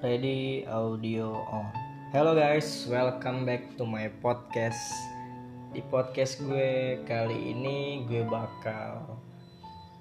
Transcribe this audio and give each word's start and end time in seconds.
Ready 0.00 0.64
audio 0.64 1.44
on. 1.52 1.68
Hello 2.08 2.32
guys, 2.32 2.88
welcome 2.88 3.44
back 3.44 3.76
to 3.76 3.84
my 3.84 4.08
podcast. 4.24 4.80
Di 5.76 5.84
podcast 5.92 6.40
gue 6.40 7.04
kali 7.04 7.52
ini 7.52 8.08
gue 8.08 8.24
bakal 8.24 9.20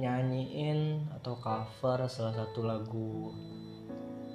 nyanyiin 0.00 1.12
atau 1.20 1.36
cover 1.36 2.08
salah 2.08 2.32
satu 2.32 2.64
lagu 2.64 3.36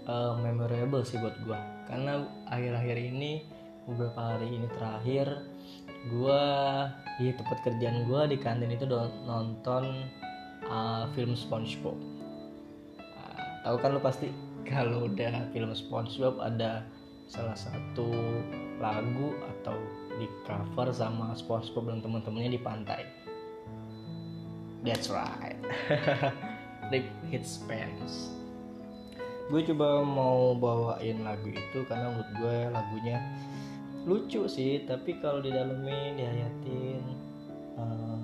uh, 0.05 0.37
memorable 0.45 1.01
sih 1.01 1.17
buat 1.17 1.33
gue. 1.41 1.59
Karena 1.89 2.21
akhir-akhir 2.53 3.17
ini 3.17 3.41
beberapa 3.89 4.37
hari 4.37 4.61
ini 4.61 4.69
terakhir 4.77 5.41
gue 6.13 6.43
di 7.17 7.33
tempat 7.33 7.65
kerjaan 7.65 8.05
gue 8.05 8.21
di 8.29 8.37
kantin 8.37 8.69
itu 8.69 8.85
nonton 9.25 10.05
uh, 10.69 11.09
film 11.17 11.33
SpongeBob. 11.33 11.97
Uh, 13.01 13.41
tahu 13.65 13.81
kan 13.81 13.97
lu 13.97 14.01
pasti 14.05 14.29
kalau 14.67 15.07
udah 15.07 15.47
film 15.55 15.71
SpongeBob 15.71 16.43
ada 16.43 16.83
salah 17.27 17.55
satu 17.55 18.07
lagu 18.79 19.35
atau 19.57 19.75
di 20.19 20.27
cover 20.43 20.91
sama 20.91 21.33
SpongeBob 21.33 21.87
dan 21.91 21.99
teman-temannya 22.03 22.51
di 22.55 22.61
pantai. 22.61 23.01
That's 24.83 25.09
right. 25.09 25.57
Rip 26.91 27.07
hits 27.27 27.59
pants. 27.67 28.31
Gue 29.47 29.63
coba 29.63 30.03
mau 30.03 30.55
bawain 30.55 31.23
lagu 31.23 31.51
itu 31.51 31.79
karena 31.87 32.11
menurut 32.11 32.31
gue 32.35 32.57
lagunya 32.71 33.17
lucu 34.07 34.47
sih, 34.47 34.87
tapi 34.87 35.19
kalau 35.19 35.43
di 35.43 35.51
didalemin 35.51 36.15
dihayatin 36.15 37.03
uh, 37.75 38.23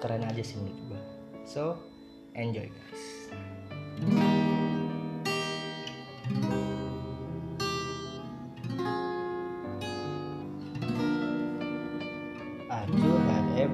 keren 0.00 0.24
aja 0.24 0.42
sih 0.44 0.56
menurut 0.60 0.80
gue. 0.92 1.02
So 1.48 1.80
enjoy 2.36 2.68
guys. 2.68 3.02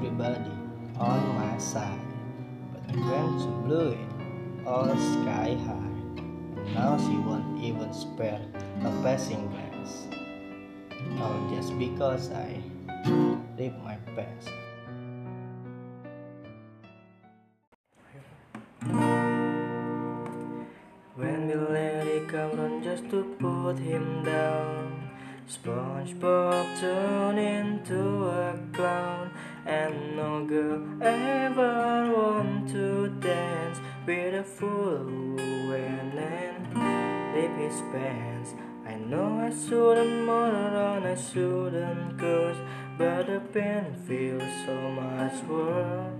Everybody 0.03 0.51
on 0.99 1.35
my 1.37 1.57
side. 1.59 2.01
But 2.73 2.97
went 2.97 3.41
to 3.43 3.47
blew 3.63 3.91
it 3.91 4.67
all 4.67 4.89
sky 4.99 5.57
high. 5.63 6.75
Now 6.75 6.99
she 6.99 7.15
won't 7.23 7.63
even 7.63 7.93
spare 7.95 8.43
a 8.81 8.91
passing 9.05 9.47
glance. 9.47 10.09
All 11.21 11.39
just 11.55 11.79
because 11.79 12.33
I 12.33 12.61
live 13.57 13.75
my 13.85 13.97
best. 14.17 14.51
When 21.15 21.47
let 21.73 22.07
it 22.09 22.29
come 22.29 22.59
on 22.59 22.83
just 22.83 23.09
to 23.11 23.23
put 23.39 23.79
him 23.79 24.25
down 24.25 25.02
SpongeBob 25.53 26.81
turned 26.81 27.39
into 27.39 28.25
a 28.25 28.59
clown 28.73 29.31
And 29.67 30.17
no 30.17 30.47
girl 30.47 30.81
ever 31.03 32.11
want 32.17 32.71
to 32.71 33.09
dance 33.21 33.79
With 34.07 34.35
a 34.35 34.45
fool 34.45 35.37
and 35.75 36.15
leave 37.35 37.57
his 37.59 37.83
pants 37.93 38.55
I 38.87 38.95
know 38.95 39.41
I 39.41 39.51
shouldn't 39.51 40.25
murder 40.25 40.97
and 40.97 41.07
I 41.07 41.17
shouldn't 41.17 42.19
curse 42.19 42.57
But 42.97 43.27
the 43.27 43.41
pain 43.53 43.95
feels 44.07 44.51
so 44.65 44.75
much 44.91 45.37
worse. 45.45 46.15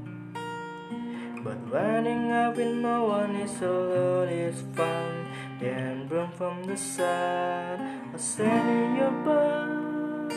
But 1.43 1.73
running 1.73 2.31
up 2.33 2.57
with 2.57 2.75
no 2.77 3.05
one 3.05 3.37
is 3.37 3.63
a 3.63 3.71
lot 3.71 4.29
is 4.29 4.63
fun 4.77 5.22
Then 5.63 6.09
burn 6.09 6.29
from 6.33 6.65
the 6.65 6.77
sun 6.77 8.11
or 8.13 8.19
sand 8.19 8.69
in 8.69 8.97
your 8.97 9.13
butt 9.23 10.33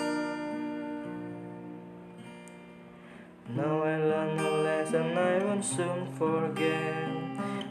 Now 3.50 3.82
I 3.82 3.98
learn 3.98 4.40
a 4.40 4.52
lesson. 4.62 5.18
I 5.18 5.44
won't 5.44 5.66
soon 5.66 6.06
forget. 6.14 7.10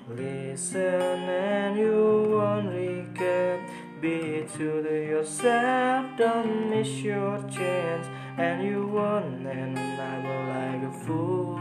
Listen 0.09 1.29
and 1.31 1.79
you 1.79 2.35
won't 2.37 2.75
regret. 2.75 3.61
Be 4.01 4.45
true 4.53 4.83
to 4.83 5.07
yourself, 5.13 6.07
don't 6.19 6.71
miss 6.71 6.91
your 7.03 7.39
chance. 7.49 8.09
And 8.37 8.65
you 8.65 8.89
won't 8.89 9.47
end 9.47 9.79
up 9.79 10.25
like 10.25 10.83
a 10.83 11.05
fool 11.07 11.61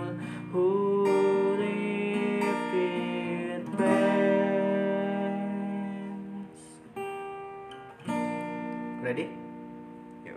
who 0.51 1.22
Ready? 9.03 9.27
Yo, 10.25 10.31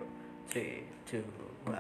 three, 0.49 0.83
two, 1.09 1.23
one. 1.63 1.77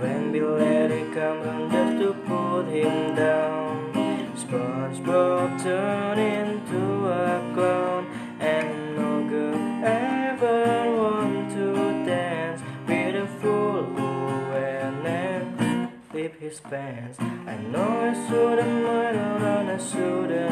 When 0.00 0.32
we 0.32 0.40
let 0.40 0.90
it 0.90 1.14
come 1.14 1.46
on 1.46 1.70
just 1.70 2.02
to 2.02 2.12
put 2.26 2.64
him 2.74 3.14
down, 3.14 3.92
SpongeBob 4.34 5.62
turned 5.62 6.18
into 6.18 7.06
a 7.06 7.52
clown, 7.54 8.06
and 8.40 8.96
no 8.96 9.28
girl 9.30 9.84
ever 9.84 10.92
want 10.96 11.52
to 11.52 11.72
dance 12.04 12.62
with 12.88 13.14
a 13.14 13.28
fool 13.40 13.84
who 13.84 14.50
went 14.50 15.06
and 15.06 15.88
flip 16.10 16.40
his 16.40 16.58
pants. 16.58 17.20
I 17.20 17.58
know 17.70 18.10
I 18.10 18.12
shouldn't 18.26 18.82
murder 18.82 19.18
and 19.18 19.70
I 19.70 19.78
shouldn't 19.78 20.45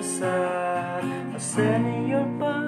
besar 0.00 1.02
a 1.36 1.38
senior 1.38 2.24
bar. 2.38 2.64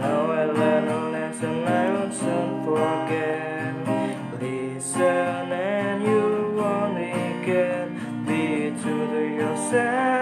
Now 0.00 0.20
I 0.40 0.44
learn 0.58 0.88
a 0.88 1.10
lesson 1.10 1.68
I 1.68 1.84
won't 1.92 2.14
soon 2.14 2.64
forget. 2.64 3.74
Listen 4.40 5.52
and 5.52 6.02
you 6.02 6.60
only 6.74 7.12
get 7.44 7.88
be 8.26 8.72
true 8.80 9.06
to 9.14 9.22
yourself. 9.40 10.17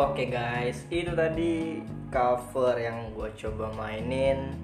Oke 0.00 0.24
okay 0.24 0.28
guys, 0.32 0.88
itu 0.88 1.12
tadi 1.12 1.84
cover 2.08 2.72
yang 2.80 3.12
gue 3.12 3.28
coba 3.36 3.68
mainin. 3.76 4.56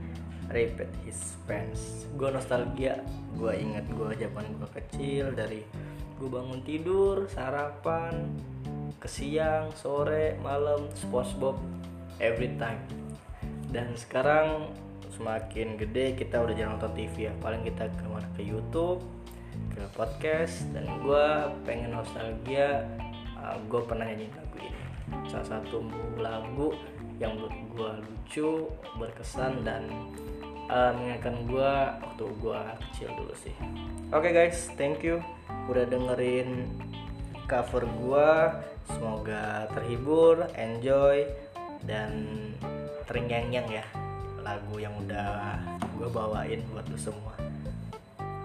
Repeat 0.49 0.89
His 1.05 1.37
Pants 1.45 2.09
Gue 2.17 2.33
nostalgia, 2.33 3.05
gue 3.37 3.53
inget 3.53 3.85
gue 3.85 4.17
zaman 4.17 4.47
gue 4.57 4.71
kecil 4.81 5.37
Dari 5.37 5.61
gue 6.17 6.29
bangun 6.33 6.65
tidur, 6.65 7.29
sarapan, 7.29 8.33
ke 8.97 9.05
siang, 9.05 9.77
sore, 9.77 10.41
malam, 10.41 10.89
Spongebob 10.97 11.61
every 12.17 12.57
time. 12.57 12.81
Dan 13.69 13.93
sekarang 13.93 14.73
semakin 15.13 15.77
gede 15.77 16.17
kita 16.17 16.41
udah 16.41 16.57
jarang 16.57 16.81
nonton 16.81 16.97
TV 16.97 17.29
ya. 17.29 17.37
Paling 17.45 17.61
kita 17.61 17.93
ke 17.93 18.09
mana 18.09 18.25
ke 18.33 18.41
Youtube, 18.41 19.05
ke 19.69 19.85
podcast 19.93 20.65
Dan 20.73 20.89
gue 21.05 21.29
pengen 21.69 21.93
nostalgia, 21.93 22.89
uh, 23.37 23.61
gue 23.69 23.85
pernah 23.85 24.09
nyanyi 24.09 24.33
lagu 24.33 24.65
ini 24.65 24.86
salah 25.29 25.59
satu 25.59 25.87
lagu 26.19 26.75
yang 27.17 27.37
menurut 27.37 27.57
gue 27.73 27.93
lucu 28.05 28.51
berkesan 29.01 29.65
dan 29.65 29.89
uh, 30.69 30.93
mengingatkan 30.93 31.37
gue 31.49 31.73
waktu 32.05 32.25
gue 32.43 32.61
kecil 32.91 33.09
dulu 33.17 33.35
sih. 33.37 33.55
Oke 34.13 34.31
okay 34.31 34.33
guys 34.35 34.69
thank 34.77 35.01
you 35.01 35.23
udah 35.67 35.89
dengerin 35.89 36.69
cover 37.51 37.87
gue 37.87 38.31
semoga 38.87 39.67
terhibur 39.75 40.47
enjoy 40.55 41.27
dan 41.87 42.13
terngiang-ngiang 43.07 43.69
ya 43.71 43.87
lagu 44.43 44.79
yang 44.79 44.95
udah 45.07 45.59
gue 45.99 46.09
bawain 46.11 46.63
buat 46.71 46.87
lu 46.87 46.99
semua. 46.99 47.35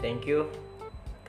Thank 0.01 0.25
you 0.25 0.49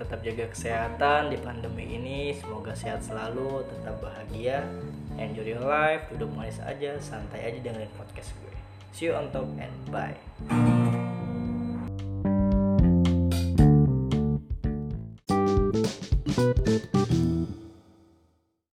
tetap 0.03 0.19
jaga 0.27 0.51
kesehatan 0.51 1.31
di 1.31 1.39
pandemi 1.39 1.87
ini. 1.95 2.35
Semoga 2.35 2.75
sehat 2.75 3.07
selalu 3.07 3.63
tetap 3.71 4.03
bahagia. 4.03 4.67
Enjoy 5.15 5.47
your 5.47 5.63
life. 5.63 6.11
Duduk 6.11 6.35
manis 6.35 6.59
aja 6.59 6.99
santai 6.99 7.47
aja 7.47 7.59
dengerin 7.63 7.91
podcast 7.95 8.35
gue. 8.43 8.57
See 8.91 9.09
you 9.09 9.15
on 9.15 9.31
top 9.31 9.47
and 9.57 9.73
bye 9.89 10.72